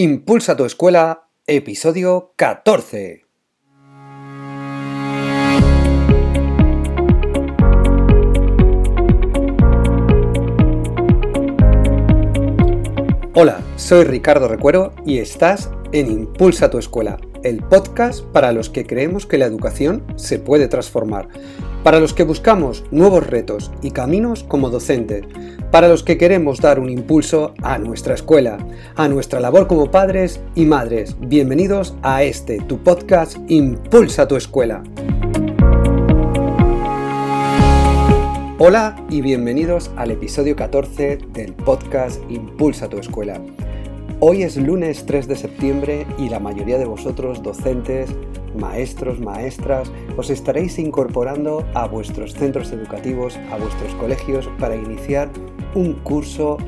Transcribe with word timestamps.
Impulsa 0.00 0.56
tu 0.56 0.64
escuela, 0.64 1.28
episodio 1.48 2.32
14. 2.36 3.26
Hola, 13.34 13.60
soy 13.74 14.04
Ricardo 14.04 14.46
Recuero 14.46 14.94
y 15.04 15.18
estás 15.18 15.68
en 15.90 16.12
Impulsa 16.12 16.70
tu 16.70 16.78
escuela, 16.78 17.18
el 17.42 17.60
podcast 17.64 18.22
para 18.26 18.52
los 18.52 18.70
que 18.70 18.86
creemos 18.86 19.26
que 19.26 19.38
la 19.38 19.46
educación 19.46 20.06
se 20.14 20.38
puede 20.38 20.68
transformar, 20.68 21.28
para 21.82 22.00
los 22.00 22.12
que 22.12 22.24
buscamos 22.24 22.84
nuevos 22.90 23.26
retos 23.26 23.70
y 23.82 23.92
caminos 23.92 24.42
como 24.42 24.70
docentes, 24.70 25.24
para 25.70 25.88
los 25.88 26.02
que 26.02 26.18
queremos 26.18 26.60
dar 26.60 26.80
un 26.80 26.90
impulso 26.90 27.54
a 27.62 27.78
nuestra 27.78 28.14
escuela, 28.14 28.58
a 28.96 29.08
nuestra 29.08 29.40
labor 29.40 29.66
como 29.66 29.90
padres 29.90 30.40
y 30.54 30.64
madres. 30.64 31.16
Bienvenidos 31.20 31.94
a 32.02 32.22
este, 32.22 32.58
tu 32.58 32.78
podcast 32.82 33.38
Impulsa 33.48 34.26
tu 34.26 34.36
escuela. 34.36 34.82
Hola 38.58 38.96
y 39.08 39.20
bienvenidos 39.20 39.92
al 39.96 40.10
episodio 40.10 40.56
14 40.56 41.18
del 41.32 41.54
podcast 41.54 42.20
Impulsa 42.28 42.88
tu 42.88 42.98
escuela. 42.98 43.40
Hoy 44.20 44.42
es 44.42 44.56
lunes 44.56 45.06
3 45.06 45.28
de 45.28 45.36
septiembre 45.36 46.06
y 46.18 46.28
la 46.28 46.40
mayoría 46.40 46.76
de 46.76 46.86
vosotros, 46.86 47.40
docentes, 47.40 48.10
maestros, 48.54 49.20
maestras, 49.20 49.90
os 50.16 50.30
estaréis 50.30 50.78
incorporando 50.78 51.64
a 51.74 51.86
vuestros 51.86 52.34
centros 52.34 52.72
educativos, 52.72 53.36
a 53.50 53.56
vuestros 53.56 53.94
colegios 53.94 54.48
para 54.58 54.76
iniciar 54.76 55.30
un 55.74 55.94
curso 55.94 56.58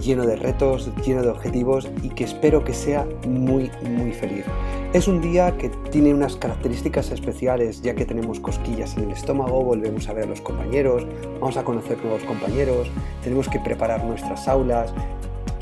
lleno 0.00 0.26
de 0.26 0.36
retos, 0.36 0.90
lleno 1.04 1.22
de 1.22 1.30
objetivos 1.30 1.90
y 2.02 2.10
que 2.10 2.24
espero 2.24 2.64
que 2.64 2.74
sea 2.74 3.06
muy, 3.26 3.70
muy 3.82 4.12
feliz. 4.12 4.44
Es 4.92 5.08
un 5.08 5.20
día 5.20 5.56
que 5.56 5.68
tiene 5.90 6.14
unas 6.14 6.36
características 6.36 7.10
especiales 7.10 7.82
ya 7.82 7.94
que 7.94 8.04
tenemos 8.04 8.40
cosquillas 8.40 8.96
en 8.96 9.04
el 9.04 9.10
estómago, 9.10 9.62
volvemos 9.62 10.08
a 10.08 10.12
ver 10.12 10.24
a 10.24 10.28
los 10.28 10.40
compañeros, 10.40 11.06
vamos 11.40 11.56
a 11.56 11.64
conocer 11.64 11.98
nuevos 12.02 12.22
compañeros, 12.24 12.88
tenemos 13.22 13.48
que 13.48 13.60
preparar 13.60 14.04
nuestras 14.04 14.48
aulas. 14.48 14.92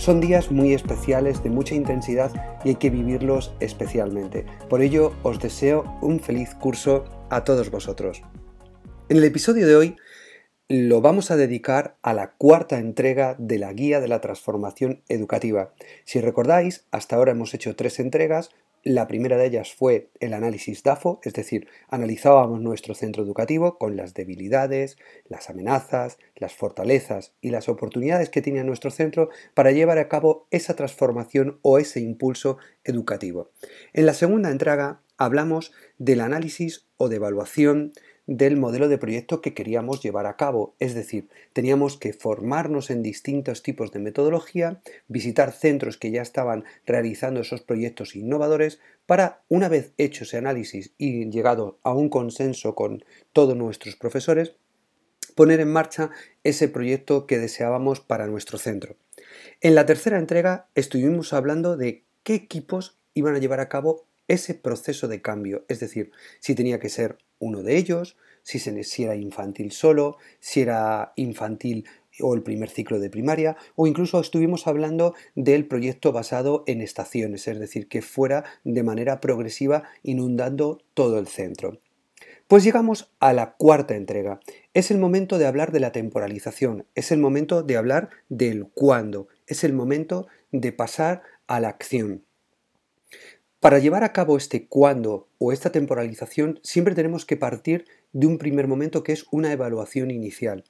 Son 0.05 0.21
días 0.21 0.51
muy 0.51 0.75
especiales, 0.75 1.43
de 1.43 1.49
mucha 1.49 1.75
intensidad 1.75 2.31
y 2.63 2.69
hay 2.69 2.75
que 2.75 2.91
vivirlos 2.91 3.55
especialmente. 3.59 4.45
Por 4.69 4.83
ello 4.83 5.15
os 5.23 5.41
deseo 5.41 5.97
un 6.03 6.21
feliz 6.21 6.55
curso 6.55 7.07
a 7.31 7.43
todos 7.43 7.71
vosotros. 7.71 8.23
En 9.09 9.17
el 9.17 9.25
episodio 9.25 9.67
de 9.67 9.77
hoy 9.77 9.97
lo 10.69 11.01
vamos 11.01 11.31
a 11.31 11.37
dedicar 11.37 11.97
a 12.03 12.13
la 12.13 12.33
cuarta 12.33 12.77
entrega 12.77 13.35
de 13.39 13.59
la 13.59 13.73
guía 13.73 14.01
de 14.01 14.09
la 14.09 14.21
transformación 14.21 15.01
educativa. 15.09 15.73
Si 16.05 16.21
recordáis, 16.21 16.85
hasta 16.91 17.17
ahora 17.17 17.33
hemos 17.33 17.55
hecho 17.55 17.75
tres 17.75 17.99
entregas. 17.99 18.51
La 18.87 19.07
primera 19.07 19.39
de 19.39 19.47
ellas 19.47 19.73
fue 19.73 20.11
el 20.21 20.35
análisis 20.35 20.83
DAFO, 20.83 21.19
es 21.23 21.33
decir, 21.33 21.69
analizábamos 21.89 22.61
nuestro 22.61 22.95
centro 22.95 23.23
educativo 23.23 23.79
con 23.79 23.97
las 23.97 24.13
debilidades, 24.13 24.99
las 25.27 25.49
amenazas, 25.49 26.19
las 26.37 26.53
fortalezas 26.53 27.33
y 27.41 27.49
las 27.49 27.71
oportunidades 27.71 28.29
que 28.29 28.43
tiene 28.43 28.63
nuestro 28.63 28.91
centro 28.91 29.31
para 29.55 29.71
llevar 29.71 29.97
a 29.97 30.11
cabo 30.11 30.47
esa 30.51 30.77
transformación 30.77 31.59
o 31.63 31.79
ese 31.79 32.01
impulso 32.01 32.59
educativo. 32.85 33.49
En 33.95 34.05
la 34.05 34.13
segunda 34.13 34.51
entrega 34.51 35.01
hablamos 35.17 35.73
del 35.97 36.21
análisis 36.21 36.87
o 36.99 37.09
de 37.09 37.17
evaluación 37.17 37.95
del 38.27 38.57
modelo 38.57 38.89
de 38.89 38.99
proyecto 38.99 39.41
que 39.41 39.55
queríamos 39.55 40.03
llevar 40.03 40.27
a 40.27 40.37
cabo. 40.37 40.75
Es 40.79 40.95
decir, 40.95 41.29
teníamos 41.53 41.99
que 41.99 42.13
formarnos 42.13 42.91
en 42.91 43.03
distintos 43.03 43.63
tipos 43.63 43.93
de 43.93 43.99
metodología, 43.99 44.81
visitar 45.09 45.53
centros 45.53 45.99
que 45.99 46.11
ya 46.11 46.23
estaban 46.23 46.65
realizando 46.87 47.41
esos 47.41 47.61
proyectos 47.63 48.17
innovadores 48.17 48.81
para, 49.07 49.43
una 49.49 49.69
vez 49.69 49.93
hecho 49.99 50.25
ese 50.25 50.39
análisis 50.39 50.93
y 50.97 51.29
llegado 51.31 51.79
a 51.83 51.93
un 51.93 52.09
consenso 52.09 52.75
con 52.75 53.05
todos 53.33 53.57
nuestros 53.57 53.97
profesores, 53.97 54.55
poner 55.35 55.61
en 55.61 55.73
marcha 55.73 56.11
ese 56.45 56.69
proyecto 56.69 57.27
que 57.27 57.39
deseábamos 57.39 58.01
para 58.01 58.27
nuestro 58.27 58.59
centro. 58.59 58.97
En 59.61 59.75
la 59.75 59.87
tercera 59.87 60.19
entrega 60.19 60.69
estuvimos 60.75 61.33
hablando 61.33 61.77
de 61.77 62.05
qué 62.23 62.35
equipos 62.35 62.99
iban 63.15 63.35
a 63.35 63.39
llevar 63.39 63.61
a 63.61 63.69
cabo 63.69 64.07
ese 64.29 64.55
proceso 64.55 65.07
de 65.09 65.21
cambio, 65.21 65.65
es 65.69 65.81
decir, 65.81 66.11
si 66.41 66.55
tenía 66.55 66.81
que 66.81 66.89
ser 66.89 67.19
uno 67.39 67.63
de 67.63 67.77
ellos, 67.77 68.17
si, 68.43 68.59
si 68.59 69.05
era 69.05 69.17
infantil 69.17 69.73
solo, 69.73 70.17
si 70.41 70.61
era 70.61 71.13
infantil 71.17 71.87
o 72.21 72.35
el 72.35 72.43
primer 72.43 72.71
ciclo 72.71 73.01
de 73.01 73.11
primaria, 73.11 73.57
o 73.75 73.87
incluso 73.87 74.21
estuvimos 74.21 74.67
hablando 74.67 75.15
del 75.35 75.67
proyecto 75.67 76.13
basado 76.13 76.63
en 76.67 76.81
estaciones, 76.81 77.49
es 77.49 77.59
decir, 77.59 77.89
que 77.89 78.03
fuera 78.03 78.45
de 78.63 78.83
manera 78.83 79.21
progresiva 79.21 79.85
inundando 80.03 80.83
todo 80.95 81.19
el 81.19 81.27
centro. 81.27 81.81
Pues 82.47 82.63
llegamos 82.63 83.11
a 83.21 83.33
la 83.33 83.55
cuarta 83.55 83.97
entrega. 83.97 84.39
Es 84.75 84.91
el 84.91 84.99
momento 84.99 85.39
de 85.39 85.47
hablar 85.47 85.73
de 85.73 85.81
la 85.81 85.93
temporalización, 85.93 86.87
es 86.95 87.11
el 87.11 87.19
momento 87.19 87.63
de 87.63 87.77
hablar 87.77 88.11
del 88.29 88.69
cuándo, 88.69 89.29
es 89.47 89.65
el 89.65 89.73
momento 89.73 90.27
de 90.53 90.73
pasar 90.73 91.23
a 91.47 91.59
la 91.61 91.69
acción. 91.69 92.23
Para 93.65 93.79
llevar 93.79 94.05
a 94.05 94.13
cabo 94.13 94.37
este 94.37 94.69
cuándo 94.69 95.31
o 95.39 95.51
esta 95.51 95.73
temporalización 95.73 96.61
siempre 96.63 96.95
tenemos 96.95 97.25
que 97.25 97.39
partir 97.39 97.87
de 98.13 98.27
un 98.27 98.37
primer 98.37 98.69
momento 98.69 99.03
que 99.03 99.13
es 99.13 99.25
una 99.31 99.53
evaluación 99.53 100.11
inicial. 100.11 100.65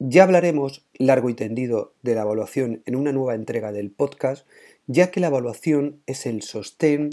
Ya 0.00 0.24
hablaremos 0.24 0.84
largo 0.94 1.30
y 1.30 1.34
tendido 1.34 1.94
de 2.02 2.16
la 2.16 2.22
evaluación 2.22 2.82
en 2.84 2.96
una 2.96 3.12
nueva 3.12 3.36
entrega 3.36 3.70
del 3.70 3.92
podcast, 3.92 4.44
ya 4.88 5.12
que 5.12 5.20
la 5.20 5.28
evaluación 5.28 6.02
es 6.06 6.26
el 6.26 6.42
sostén 6.42 7.10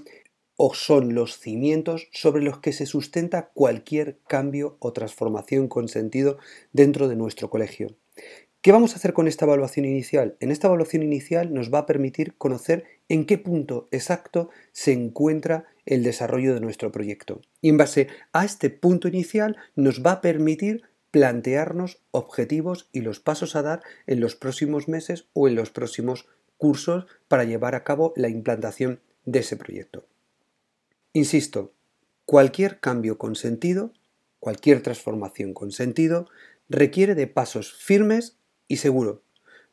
o 0.57 0.73
son 0.73 1.13
los 1.13 1.37
cimientos 1.37 2.07
sobre 2.11 2.41
los 2.41 2.57
que 2.57 2.73
se 2.73 2.87
sustenta 2.87 3.51
cualquier 3.53 4.17
cambio 4.27 4.77
o 4.79 4.93
transformación 4.93 5.67
con 5.67 5.89
sentido 5.89 6.39
dentro 6.73 7.07
de 7.07 7.17
nuestro 7.17 7.51
colegio. 7.51 7.97
¿Qué 8.61 8.72
vamos 8.72 8.94
a 8.94 8.97
hacer 8.97 9.13
con 9.13 9.27
esta 9.27 9.45
evaluación 9.45 9.85
inicial? 9.85 10.38
En 10.39 10.51
esta 10.51 10.67
evaluación 10.67 11.01
inicial 11.01 11.51
nos 11.51 11.73
va 11.73 11.79
a 11.79 11.85
permitir 11.88 12.35
conocer 12.38 12.85
en 13.09 13.25
qué 13.25 13.39
punto 13.39 13.88
exacto 13.89 14.51
se 14.72 14.91
encuentra 14.91 15.66
el 15.88 16.03
desarrollo 16.03 16.53
de 16.53 16.59
nuestro 16.59 16.91
proyecto. 16.91 17.41
Y 17.59 17.69
en 17.69 17.77
base 17.77 18.07
a 18.33 18.45
este 18.45 18.69
punto 18.69 19.07
inicial 19.07 19.57
nos 19.75 20.05
va 20.05 20.11
a 20.11 20.22
permitir 20.22 20.83
plantearnos 21.09 22.03
objetivos 22.11 22.88
y 22.91 23.01
los 23.01 23.19
pasos 23.19 23.55
a 23.55 23.63
dar 23.63 23.81
en 24.05 24.19
los 24.19 24.35
próximos 24.35 24.88
meses 24.88 25.25
o 25.33 25.47
en 25.47 25.55
los 25.55 25.72
próximos 25.72 26.28
cursos 26.57 27.07
para 27.28 27.45
llevar 27.45 27.73
a 27.73 27.83
cabo 27.83 28.13
la 28.16 28.29
implantación 28.29 29.01
de 29.25 29.39
ese 29.39 29.57
proyecto. 29.57 30.05
Insisto, 31.13 31.73
cualquier 32.25 32.79
cambio 32.79 33.17
con 33.17 33.35
sentido, 33.35 33.91
cualquier 34.39 34.83
transformación 34.83 35.55
con 35.55 35.72
sentido, 35.72 36.29
requiere 36.69 37.16
de 37.16 37.25
pasos 37.25 37.73
firmes 37.73 38.38
y 38.71 38.77
seguro. 38.77 39.21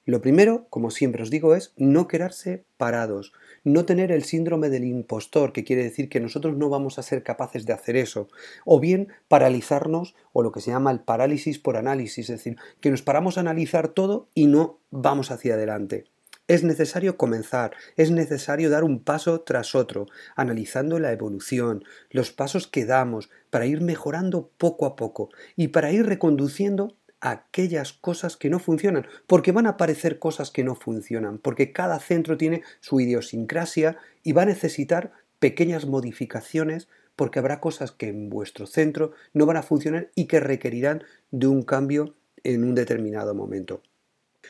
Lo 0.04 0.20
primero, 0.20 0.66
como 0.70 0.90
siempre 0.90 1.22
os 1.22 1.30
digo, 1.30 1.54
es 1.54 1.72
no 1.76 2.08
quedarse 2.08 2.64
parados, 2.78 3.32
no 3.62 3.84
tener 3.84 4.10
el 4.10 4.24
síndrome 4.24 4.70
del 4.70 4.84
impostor, 4.84 5.52
que 5.52 5.62
quiere 5.62 5.84
decir 5.84 6.08
que 6.08 6.18
nosotros 6.18 6.56
no 6.56 6.68
vamos 6.68 6.98
a 6.98 7.02
ser 7.02 7.22
capaces 7.22 7.64
de 7.64 7.74
hacer 7.74 7.94
eso, 7.94 8.28
o 8.64 8.80
bien 8.80 9.08
paralizarnos 9.28 10.16
o 10.32 10.42
lo 10.42 10.50
que 10.50 10.60
se 10.60 10.72
llama 10.72 10.90
el 10.90 11.00
parálisis 11.00 11.60
por 11.60 11.76
análisis, 11.76 12.28
es 12.28 12.38
decir, 12.38 12.56
que 12.80 12.90
nos 12.90 13.02
paramos 13.02 13.36
a 13.36 13.42
analizar 13.42 13.88
todo 13.88 14.28
y 14.34 14.46
no 14.46 14.80
vamos 14.90 15.30
hacia 15.30 15.54
adelante. 15.54 16.06
Es 16.48 16.64
necesario 16.64 17.18
comenzar, 17.18 17.72
es 17.96 18.10
necesario 18.10 18.70
dar 18.70 18.82
un 18.82 19.04
paso 19.04 19.42
tras 19.42 19.74
otro, 19.74 20.06
analizando 20.34 20.98
la 20.98 21.12
evolución, 21.12 21.84
los 22.10 22.32
pasos 22.32 22.66
que 22.66 22.86
damos, 22.86 23.28
para 23.50 23.66
ir 23.66 23.82
mejorando 23.82 24.50
poco 24.56 24.86
a 24.86 24.96
poco 24.96 25.28
y 25.54 25.68
para 25.68 25.92
ir 25.92 26.06
reconduciendo 26.06 26.96
aquellas 27.20 27.92
cosas 27.92 28.36
que 28.36 28.50
no 28.50 28.58
funcionan, 28.58 29.06
porque 29.26 29.52
van 29.52 29.66
a 29.66 29.70
aparecer 29.70 30.18
cosas 30.18 30.50
que 30.50 30.64
no 30.64 30.74
funcionan, 30.74 31.38
porque 31.38 31.72
cada 31.72 31.98
centro 31.98 32.36
tiene 32.36 32.62
su 32.80 33.00
idiosincrasia 33.00 33.96
y 34.22 34.32
va 34.32 34.42
a 34.42 34.46
necesitar 34.46 35.12
pequeñas 35.38 35.86
modificaciones 35.86 36.88
porque 37.16 37.40
habrá 37.40 37.60
cosas 37.60 37.90
que 37.90 38.08
en 38.08 38.30
vuestro 38.30 38.66
centro 38.66 39.12
no 39.32 39.44
van 39.44 39.56
a 39.56 39.62
funcionar 39.62 40.10
y 40.14 40.26
que 40.26 40.38
requerirán 40.38 41.02
de 41.32 41.48
un 41.48 41.62
cambio 41.62 42.14
en 42.44 42.62
un 42.62 42.74
determinado 42.74 43.34
momento. 43.34 43.82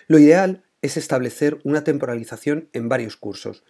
Lo 0.06 0.18
ideal 0.18 0.64
es 0.82 0.96
establecer 0.96 1.58
una 1.64 1.82
temporalización 1.82 2.68
en 2.72 2.88
varios 2.88 3.16
cursos, 3.16 3.64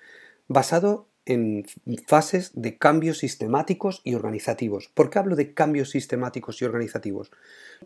basado 0.48 1.07
en 1.28 1.66
fases 2.06 2.50
de 2.54 2.78
cambios 2.78 3.18
sistemáticos 3.18 4.00
y 4.02 4.14
organizativos. 4.14 4.90
¿Por 4.94 5.10
qué 5.10 5.18
hablo 5.18 5.36
de 5.36 5.52
cambios 5.52 5.90
sistemáticos 5.90 6.60
y 6.60 6.64
organizativos? 6.64 7.30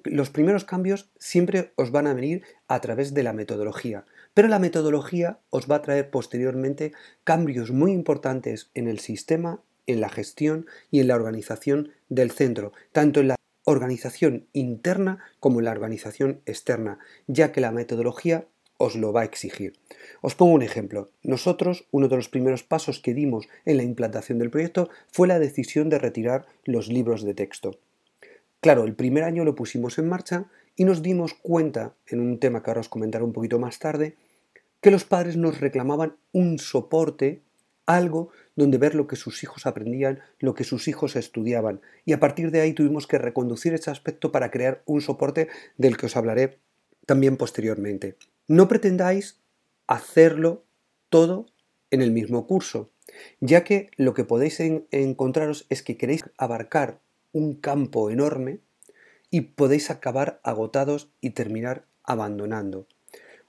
Los 0.04 0.30
primeros 0.30 0.64
cambios 0.64 1.10
siempre 1.18 1.72
os 1.74 1.90
van 1.90 2.06
a 2.06 2.14
venir 2.14 2.44
a 2.68 2.80
través 2.80 3.14
de 3.14 3.24
la 3.24 3.32
metodología, 3.32 4.04
pero 4.32 4.46
la 4.46 4.60
metodología 4.60 5.40
os 5.50 5.68
va 5.70 5.76
a 5.76 5.82
traer 5.82 6.08
posteriormente 6.10 6.92
cambios 7.24 7.72
muy 7.72 7.90
importantes 7.90 8.70
en 8.74 8.86
el 8.86 9.00
sistema, 9.00 9.60
en 9.88 10.00
la 10.00 10.08
gestión 10.08 10.66
y 10.92 11.00
en 11.00 11.08
la 11.08 11.16
organización 11.16 11.90
del 12.08 12.30
centro, 12.30 12.72
tanto 12.92 13.18
en 13.18 13.28
la 13.28 13.36
organización 13.64 14.46
interna 14.52 15.18
como 15.40 15.58
en 15.58 15.64
la 15.64 15.72
organización 15.72 16.40
externa, 16.46 17.00
ya 17.26 17.50
que 17.50 17.60
la 17.60 17.72
metodología 17.72 18.46
os 18.76 18.96
lo 18.96 19.12
va 19.12 19.22
a 19.22 19.24
exigir. 19.24 19.74
Os 20.20 20.34
pongo 20.34 20.54
un 20.54 20.62
ejemplo. 20.62 21.10
Nosotros, 21.22 21.86
uno 21.90 22.08
de 22.08 22.16
los 22.16 22.28
primeros 22.28 22.62
pasos 22.62 23.00
que 23.00 23.14
dimos 23.14 23.48
en 23.64 23.76
la 23.76 23.82
implantación 23.82 24.38
del 24.38 24.50
proyecto 24.50 24.90
fue 25.10 25.28
la 25.28 25.38
decisión 25.38 25.88
de 25.88 25.98
retirar 25.98 26.46
los 26.64 26.88
libros 26.88 27.22
de 27.22 27.34
texto. 27.34 27.78
Claro, 28.60 28.84
el 28.84 28.94
primer 28.94 29.24
año 29.24 29.44
lo 29.44 29.54
pusimos 29.54 29.98
en 29.98 30.08
marcha 30.08 30.46
y 30.76 30.84
nos 30.84 31.02
dimos 31.02 31.34
cuenta, 31.34 31.94
en 32.06 32.20
un 32.20 32.38
tema 32.38 32.62
que 32.62 32.70
ahora 32.70 32.80
os 32.80 32.88
comentaré 32.88 33.24
un 33.24 33.32
poquito 33.32 33.58
más 33.58 33.78
tarde, 33.78 34.16
que 34.80 34.90
los 34.90 35.04
padres 35.04 35.36
nos 35.36 35.60
reclamaban 35.60 36.16
un 36.32 36.58
soporte, 36.58 37.42
algo 37.86 38.30
donde 38.56 38.78
ver 38.78 38.94
lo 38.94 39.06
que 39.06 39.16
sus 39.16 39.42
hijos 39.42 39.66
aprendían, 39.66 40.20
lo 40.38 40.54
que 40.54 40.64
sus 40.64 40.88
hijos 40.88 41.16
estudiaban. 41.16 41.80
Y 42.04 42.12
a 42.12 42.20
partir 42.20 42.50
de 42.50 42.60
ahí 42.60 42.72
tuvimos 42.72 43.06
que 43.06 43.18
reconducir 43.18 43.74
ese 43.74 43.90
aspecto 43.90 44.32
para 44.32 44.50
crear 44.50 44.82
un 44.86 45.00
soporte 45.00 45.48
del 45.76 45.96
que 45.96 46.06
os 46.06 46.16
hablaré 46.16 46.58
también 47.06 47.36
posteriormente. 47.36 48.16
No 48.48 48.66
pretendáis 48.68 49.40
hacerlo 49.86 50.64
todo 51.08 51.46
en 51.90 52.02
el 52.02 52.10
mismo 52.10 52.46
curso, 52.46 52.90
ya 53.40 53.62
que 53.62 53.90
lo 53.96 54.14
que 54.14 54.24
podéis 54.24 54.58
encontraros 54.60 55.66
es 55.68 55.82
que 55.82 55.96
queréis 55.96 56.24
abarcar 56.38 57.00
un 57.32 57.54
campo 57.54 58.10
enorme 58.10 58.60
y 59.30 59.42
podéis 59.42 59.90
acabar 59.90 60.40
agotados 60.42 61.12
y 61.20 61.30
terminar 61.30 61.86
abandonando. 62.02 62.86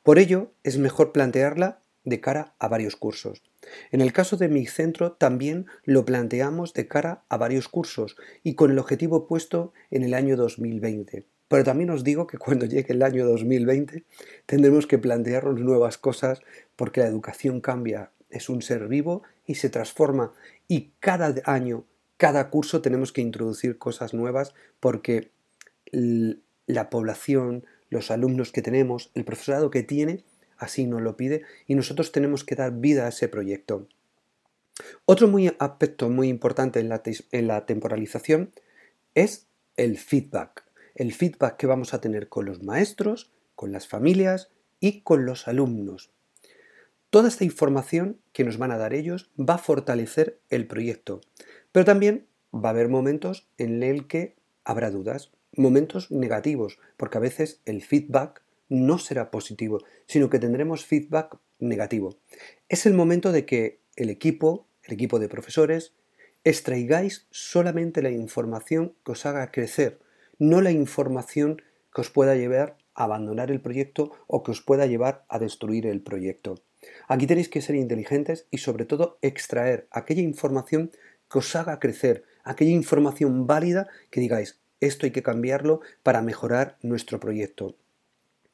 Por 0.03 0.19
ello, 0.19 0.51
es 0.63 0.77
mejor 0.77 1.11
plantearla 1.11 1.81
de 2.03 2.19
cara 2.21 2.53
a 2.59 2.67
varios 2.67 2.95
cursos. 2.95 3.41
En 3.91 4.01
el 4.01 4.13
caso 4.13 4.37
de 4.37 4.49
mi 4.49 4.65
centro 4.67 5.13
también 5.13 5.65
lo 5.85 6.05
planteamos 6.05 6.73
de 6.73 6.87
cara 6.87 7.23
a 7.29 7.37
varios 7.37 7.67
cursos 7.67 8.15
y 8.43 8.55
con 8.55 8.71
el 8.71 8.79
objetivo 8.79 9.27
puesto 9.27 9.73
en 9.89 10.03
el 10.03 10.13
año 10.13 10.35
2020. 10.35 11.25
Pero 11.47 11.63
también 11.63 11.89
os 11.89 12.03
digo 12.03 12.27
que 12.27 12.37
cuando 12.37 12.65
llegue 12.65 12.93
el 12.93 13.03
año 13.03 13.25
2020 13.25 14.03
tendremos 14.45 14.87
que 14.87 14.97
plantearnos 14.97 15.59
nuevas 15.59 15.97
cosas 15.97 16.41
porque 16.75 17.01
la 17.01 17.07
educación 17.07 17.61
cambia, 17.61 18.11
es 18.29 18.49
un 18.49 18.61
ser 18.61 18.87
vivo 18.87 19.23
y 19.45 19.55
se 19.55 19.69
transforma 19.69 20.33
y 20.67 20.91
cada 20.99 21.33
año, 21.45 21.85
cada 22.17 22.49
curso 22.49 22.81
tenemos 22.81 23.11
que 23.11 23.21
introducir 23.21 23.77
cosas 23.77 24.13
nuevas 24.13 24.53
porque 24.79 25.31
la 25.91 26.89
población, 26.89 27.65
los 27.89 28.09
alumnos 28.09 28.51
que 28.51 28.61
tenemos, 28.61 29.11
el 29.13 29.25
profesorado 29.25 29.69
que 29.69 29.83
tiene, 29.83 30.23
así 30.57 30.85
nos 30.85 31.01
lo 31.01 31.17
pide 31.17 31.43
y 31.67 31.75
nosotros 31.75 32.11
tenemos 32.11 32.43
que 32.43 32.55
dar 32.55 32.71
vida 32.73 33.05
a 33.05 33.09
ese 33.09 33.27
proyecto. 33.27 33.87
Otro 35.05 35.27
muy 35.27 35.55
aspecto 35.59 36.09
muy 36.09 36.29
importante 36.29 36.79
en 36.79 36.89
la, 36.89 37.03
en 37.31 37.47
la 37.47 37.65
temporalización 37.65 38.51
es 39.13 39.45
el 39.77 39.97
feedback 39.97 40.63
el 40.95 41.13
feedback 41.13 41.57
que 41.57 41.67
vamos 41.67 41.93
a 41.93 42.01
tener 42.01 42.29
con 42.29 42.45
los 42.45 42.63
maestros, 42.63 43.31
con 43.55 43.71
las 43.71 43.87
familias 43.87 44.51
y 44.79 45.01
con 45.01 45.25
los 45.25 45.47
alumnos. 45.47 46.11
Toda 47.09 47.27
esta 47.27 47.43
información 47.43 48.19
que 48.31 48.43
nos 48.43 48.57
van 48.57 48.71
a 48.71 48.77
dar 48.77 48.93
ellos 48.93 49.31
va 49.39 49.55
a 49.55 49.59
fortalecer 49.59 50.39
el 50.49 50.67
proyecto, 50.67 51.21
pero 51.71 51.85
también 51.85 52.27
va 52.53 52.69
a 52.69 52.71
haber 52.71 52.89
momentos 52.89 53.47
en 53.57 53.83
el 53.83 54.07
que 54.07 54.35
habrá 54.63 54.91
dudas, 54.91 55.31
momentos 55.55 56.11
negativos, 56.11 56.79
porque 56.97 57.17
a 57.17 57.21
veces 57.21 57.61
el 57.65 57.81
feedback 57.83 58.41
no 58.69 58.97
será 58.97 59.29
positivo, 59.29 59.83
sino 60.07 60.29
que 60.29 60.39
tendremos 60.39 60.85
feedback 60.85 61.37
negativo. 61.59 62.17
Es 62.69 62.85
el 62.85 62.93
momento 62.93 63.31
de 63.31 63.45
que 63.45 63.79
el 63.95 64.09
equipo, 64.09 64.67
el 64.83 64.93
equipo 64.93 65.19
de 65.19 65.29
profesores, 65.29 65.93
extraigáis 66.43 67.27
solamente 67.29 68.01
la 68.01 68.09
información 68.09 68.95
que 69.05 69.13
os 69.13 69.25
haga 69.25 69.51
crecer, 69.51 69.99
no 70.43 70.59
la 70.61 70.71
información 70.71 71.61
que 71.93 72.01
os 72.01 72.09
pueda 72.09 72.35
llevar 72.35 72.75
a 72.95 73.05
abandonar 73.05 73.49
el 73.49 73.61
proyecto 73.61 74.11
o 74.27 74.43
que 74.43 74.51
os 74.51 74.61
pueda 74.61 74.85
llevar 74.85 75.23
a 75.29 75.39
destruir 75.39 75.87
el 75.87 76.01
proyecto. 76.01 76.55
Aquí 77.07 77.27
tenéis 77.27 77.47
que 77.47 77.61
ser 77.61 77.75
inteligentes 77.75 78.47
y 78.51 78.57
sobre 78.57 78.83
todo 78.83 79.17
extraer 79.21 79.87
aquella 79.89 80.21
información 80.21 80.91
que 81.31 81.39
os 81.39 81.55
haga 81.55 81.79
crecer, 81.79 82.25
aquella 82.43 82.71
información 82.71 83.47
válida 83.47 83.87
que 84.11 84.19
digáis, 84.19 84.59
esto 84.81 85.05
hay 85.05 85.11
que 85.11 85.23
cambiarlo 85.23 85.79
para 86.03 86.21
mejorar 86.21 86.77
nuestro 86.81 87.21
proyecto. 87.21 87.77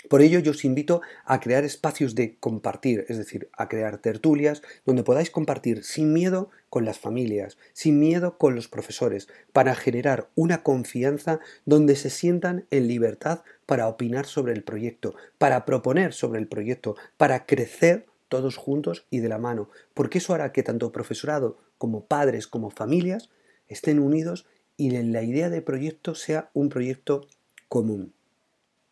Por 0.08 0.22
ello 0.22 0.40
yo 0.40 0.52
os 0.52 0.64
invito 0.64 1.02
a 1.26 1.42
crear 1.42 1.66
espacios 1.66 2.16
de 2.16 2.38
compartir, 2.38 3.06
es 3.10 3.18
decir, 3.18 3.50
a 3.52 3.68
crear 3.68 3.98
tertulias 3.98 4.62
donde 4.86 5.04
podáis 5.04 5.30
compartir 5.30 5.84
sin 5.84 6.14
miedo 6.14 6.50
con 6.70 6.86
las 6.86 7.00
familias, 7.00 7.58
sin 7.74 8.00
miedo 8.00 8.38
con 8.38 8.56
los 8.56 8.70
profesores, 8.70 9.28
para 9.52 9.76
generar 9.76 10.30
una 10.36 10.64
confianza 10.64 11.42
donde 11.66 11.98
se 11.98 12.10
sientan 12.10 12.66
en 12.72 12.88
libertad 12.88 13.42
para 13.66 13.90
opinar 13.90 14.26
sobre 14.26 14.54
el 14.54 14.64
proyecto, 14.64 15.16
para 15.38 15.66
proponer 15.66 16.14
sobre 16.14 16.40
el 16.40 16.48
proyecto, 16.48 16.96
para 17.18 17.46
crecer 17.46 18.06
todos 18.30 18.56
juntos 18.56 19.06
y 19.10 19.20
de 19.20 19.28
la 19.28 19.38
mano, 19.38 19.70
porque 19.94 20.20
eso 20.20 20.34
hará 20.34 20.54
que 20.54 20.64
tanto 20.64 20.94
profesorado 20.94 21.58
como 21.78 22.06
padres 22.06 22.48
como 22.48 22.70
familias 22.70 23.30
estén 23.68 24.00
unidos 24.00 24.46
y 24.78 24.92
la 24.92 25.24
idea 25.24 25.50
de 25.50 25.62
proyecto 25.62 26.16
sea 26.16 26.52
un 26.54 26.70
proyecto 26.70 27.28
común. 27.68 28.14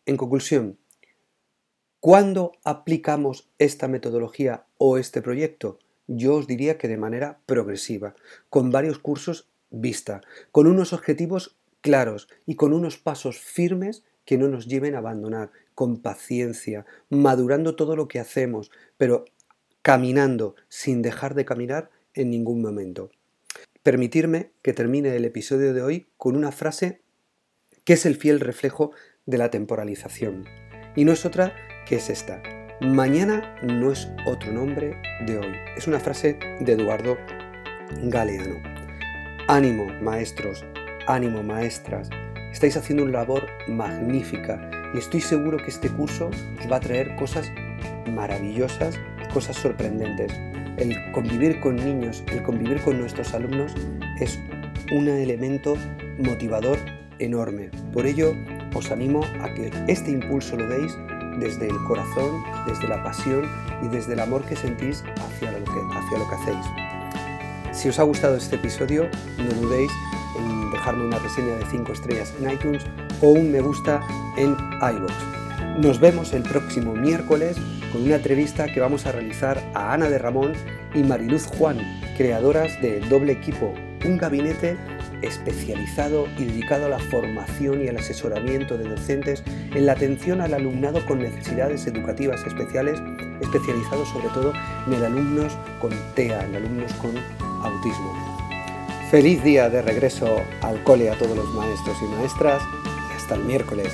En 0.04 0.16
conclusión, 0.16 0.76
¿Cuándo 2.00 2.52
aplicamos 2.62 3.48
esta 3.58 3.88
metodología 3.88 4.64
o 4.78 4.98
este 4.98 5.20
proyecto? 5.20 5.80
Yo 6.06 6.36
os 6.36 6.46
diría 6.46 6.78
que 6.78 6.86
de 6.86 6.96
manera 6.96 7.40
progresiva, 7.44 8.14
con 8.50 8.70
varios 8.70 9.00
cursos 9.00 9.48
vista, 9.70 10.20
con 10.52 10.68
unos 10.68 10.92
objetivos 10.92 11.56
claros 11.80 12.28
y 12.46 12.54
con 12.54 12.72
unos 12.72 12.98
pasos 12.98 13.40
firmes 13.40 14.04
que 14.24 14.38
no 14.38 14.46
nos 14.46 14.68
lleven 14.68 14.94
a 14.94 14.98
abandonar, 14.98 15.50
con 15.74 16.00
paciencia, 16.00 16.86
madurando 17.10 17.74
todo 17.74 17.96
lo 17.96 18.06
que 18.06 18.20
hacemos, 18.20 18.70
pero 18.96 19.24
caminando 19.82 20.54
sin 20.68 21.02
dejar 21.02 21.34
de 21.34 21.44
caminar 21.44 21.90
en 22.14 22.30
ningún 22.30 22.62
momento. 22.62 23.10
Permitirme 23.82 24.52
que 24.62 24.72
termine 24.72 25.16
el 25.16 25.24
episodio 25.24 25.74
de 25.74 25.82
hoy 25.82 26.06
con 26.16 26.36
una 26.36 26.52
frase 26.52 27.00
que 27.82 27.94
es 27.94 28.06
el 28.06 28.14
fiel 28.14 28.38
reflejo 28.38 28.92
de 29.26 29.38
la 29.38 29.50
temporalización. 29.50 30.44
Y 30.94 31.04
no 31.04 31.12
es 31.12 31.24
otra 31.24 31.54
es 31.96 32.10
esta. 32.10 32.42
Mañana 32.80 33.56
no 33.62 33.90
es 33.90 34.08
otro 34.24 34.52
nombre 34.52 34.96
de 35.26 35.38
hoy. 35.38 35.56
Es 35.76 35.86
una 35.86 35.98
frase 35.98 36.38
de 36.60 36.72
Eduardo 36.72 37.16
Galeano. 38.02 38.56
Ánimo, 39.48 39.86
maestros, 40.00 40.64
ánimo, 41.06 41.42
maestras. 41.42 42.10
Estáis 42.52 42.76
haciendo 42.76 43.04
una 43.04 43.18
labor 43.18 43.46
magnífica 43.66 44.70
y 44.94 44.98
estoy 44.98 45.20
seguro 45.20 45.56
que 45.58 45.70
este 45.70 45.88
curso 45.88 46.28
os 46.28 46.70
va 46.70 46.76
a 46.76 46.80
traer 46.80 47.16
cosas 47.16 47.50
maravillosas, 48.12 48.98
cosas 49.32 49.56
sorprendentes. 49.56 50.32
El 50.76 51.10
convivir 51.12 51.60
con 51.60 51.76
niños, 51.76 52.22
el 52.30 52.42
convivir 52.42 52.80
con 52.82 53.00
nuestros 53.00 53.34
alumnos 53.34 53.74
es 54.20 54.38
un 54.92 55.08
elemento 55.08 55.76
motivador 56.18 56.78
enorme. 57.18 57.70
Por 57.92 58.06
ello, 58.06 58.34
os 58.74 58.90
animo 58.90 59.22
a 59.40 59.52
que 59.54 59.70
este 59.88 60.10
impulso 60.10 60.56
lo 60.56 60.68
deis 60.68 60.96
desde 61.38 61.68
el 61.68 61.76
corazón, 61.84 62.42
desde 62.66 62.88
la 62.88 63.02
pasión 63.02 63.48
y 63.82 63.88
desde 63.88 64.14
el 64.14 64.20
amor 64.20 64.44
que 64.44 64.56
sentís 64.56 65.04
hacia 65.16 65.52
lo 65.52 65.64
que, 65.64 65.80
hacia 65.96 66.18
lo 66.18 66.28
que 66.28 66.34
hacéis. 66.34 66.66
Si 67.72 67.88
os 67.88 67.98
ha 67.98 68.02
gustado 68.02 68.36
este 68.36 68.56
episodio, 68.56 69.08
no 69.38 69.60
dudéis 69.60 69.92
en 70.38 70.70
dejarme 70.70 71.04
una 71.04 71.18
reseña 71.18 71.54
de 71.56 71.66
5 71.66 71.92
estrellas 71.92 72.34
en 72.40 72.50
iTunes 72.50 72.84
o 73.20 73.28
un 73.28 73.52
me 73.52 73.60
gusta 73.60 74.00
en 74.36 74.56
iVoox. 74.80 75.78
Nos 75.78 76.00
vemos 76.00 76.32
el 76.32 76.42
próximo 76.42 76.94
miércoles 76.94 77.56
con 77.92 78.02
una 78.02 78.16
entrevista 78.16 78.66
que 78.66 78.80
vamos 78.80 79.06
a 79.06 79.12
realizar 79.12 79.62
a 79.74 79.92
Ana 79.92 80.08
de 80.10 80.18
Ramón 80.18 80.52
y 80.94 81.02
Mariluz 81.02 81.46
Juan, 81.46 81.78
creadoras 82.16 82.80
de 82.82 83.00
Doble 83.08 83.32
Equipo, 83.32 83.74
un 84.04 84.18
gabinete 84.18 84.76
especializado 85.22 86.26
y 86.38 86.44
dedicado 86.44 86.86
a 86.86 86.88
la 86.88 86.98
formación 86.98 87.82
y 87.82 87.88
al 87.88 87.96
asesoramiento 87.96 88.76
de 88.78 88.88
docentes 88.88 89.42
en 89.46 89.86
la 89.86 89.92
atención 89.92 90.40
al 90.40 90.54
alumnado 90.54 91.04
con 91.06 91.20
necesidades 91.20 91.86
educativas 91.86 92.44
especiales, 92.46 93.00
especializado 93.40 94.04
sobre 94.06 94.28
todo 94.28 94.52
en 94.86 94.92
el 94.94 95.04
alumnos 95.04 95.56
con 95.80 95.90
TEA, 96.14 96.44
en 96.44 96.56
alumnos 96.56 96.92
con 96.94 97.12
autismo. 97.62 98.38
Feliz 99.10 99.42
día 99.42 99.70
de 99.70 99.80
regreso 99.80 100.42
al 100.60 100.82
cole 100.84 101.10
a 101.10 101.16
todos 101.16 101.36
los 101.36 101.48
maestros 101.54 101.96
y 102.02 102.04
maestras 102.16 102.62
y 103.10 103.16
hasta 103.16 103.36
el 103.36 103.44
miércoles. 103.44 103.88